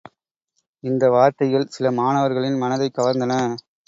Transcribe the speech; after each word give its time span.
இந்த 0.83 1.09
வார்த்தைகள் 1.09 1.67
சில 1.67 1.91
மாணவர்களின் 1.91 2.57
மனதைக் 2.57 2.95
கவர்ந்தன. 2.97 3.35